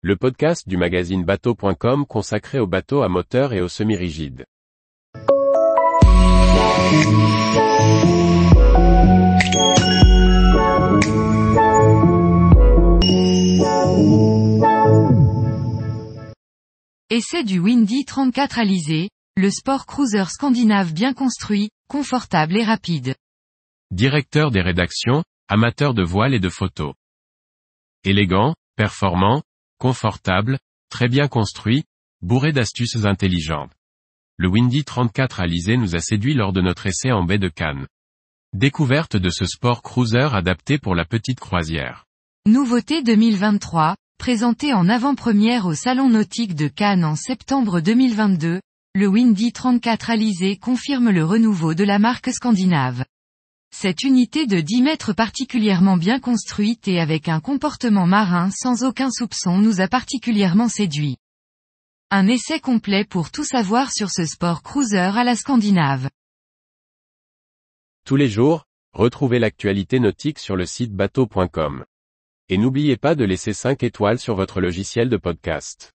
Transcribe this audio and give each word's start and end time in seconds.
le 0.00 0.14
podcast 0.14 0.68
du 0.68 0.76
magazine 0.76 1.24
bateau.com 1.24 2.06
consacré 2.06 2.60
aux 2.60 2.68
bateaux 2.68 3.02
à 3.02 3.08
moteur 3.08 3.52
et 3.52 3.60
aux 3.60 3.68
semi-rigides. 3.68 4.44
Essai 17.10 17.42
du 17.42 17.58
Windy 17.58 18.04
34 18.04 18.60
Alizé, 18.60 19.10
le 19.36 19.50
sport 19.50 19.84
cruiser 19.84 20.26
scandinave 20.26 20.92
bien 20.92 21.12
construit, 21.12 21.70
confortable 21.88 22.56
et 22.56 22.62
rapide. 22.62 23.16
Directeur 23.90 24.52
des 24.52 24.60
rédactions, 24.60 25.24
amateur 25.48 25.92
de 25.92 26.04
voile 26.04 26.34
et 26.34 26.40
de 26.40 26.48
photos. 26.48 26.94
Élégant, 28.04 28.54
performant, 28.76 29.42
confortable, 29.78 30.58
très 30.90 31.08
bien 31.08 31.28
construit, 31.28 31.84
bourré 32.20 32.52
d'astuces 32.52 33.04
intelligentes. 33.04 33.72
Le 34.36 34.48
Windy 34.48 34.84
34 34.84 35.40
Alizé 35.40 35.76
nous 35.76 35.96
a 35.96 36.00
séduit 36.00 36.34
lors 36.34 36.52
de 36.52 36.60
notre 36.60 36.86
essai 36.86 37.10
en 37.10 37.24
baie 37.24 37.38
de 37.38 37.48
Cannes. 37.48 37.86
Découverte 38.54 39.16
de 39.16 39.30
ce 39.30 39.46
sport 39.46 39.82
cruiser 39.82 40.28
adapté 40.32 40.78
pour 40.78 40.94
la 40.94 41.04
petite 41.04 41.40
croisière. 41.40 42.04
Nouveauté 42.46 43.02
2023, 43.02 43.96
présenté 44.18 44.72
en 44.72 44.88
avant-première 44.88 45.66
au 45.66 45.74
Salon 45.74 46.08
Nautique 46.08 46.54
de 46.54 46.68
Cannes 46.68 47.04
en 47.04 47.14
septembre 47.14 47.80
2022, 47.80 48.60
le 48.94 49.06
Windy 49.06 49.52
34 49.52 50.10
Alizé 50.10 50.56
confirme 50.56 51.10
le 51.10 51.24
renouveau 51.24 51.74
de 51.74 51.84
la 51.84 51.98
marque 51.98 52.30
scandinave. 52.32 53.04
Cette 53.70 54.02
unité 54.02 54.46
de 54.46 54.60
10 54.60 54.82
mètres 54.82 55.12
particulièrement 55.12 55.96
bien 55.96 56.20
construite 56.20 56.88
et 56.88 57.00
avec 57.00 57.28
un 57.28 57.40
comportement 57.40 58.06
marin 58.06 58.50
sans 58.50 58.82
aucun 58.82 59.10
soupçon 59.10 59.58
nous 59.58 59.80
a 59.80 59.88
particulièrement 59.88 60.68
séduit. 60.68 61.16
Un 62.10 62.26
essai 62.26 62.60
complet 62.60 63.04
pour 63.04 63.30
tout 63.30 63.44
savoir 63.44 63.92
sur 63.92 64.10
ce 64.10 64.24
sport 64.24 64.62
cruiser 64.62 64.98
à 64.98 65.24
la 65.24 65.36
scandinave. 65.36 66.08
Tous 68.04 68.16
les 68.16 68.28
jours, 68.28 68.64
retrouvez 68.94 69.38
l'actualité 69.38 70.00
nautique 70.00 70.38
sur 70.38 70.56
le 70.56 70.64
site 70.64 70.94
bateau.com. 70.94 71.84
Et 72.48 72.56
n'oubliez 72.56 72.96
pas 72.96 73.14
de 73.14 73.24
laisser 73.24 73.52
5 73.52 73.82
étoiles 73.82 74.18
sur 74.18 74.34
votre 74.34 74.62
logiciel 74.62 75.10
de 75.10 75.18
podcast. 75.18 75.92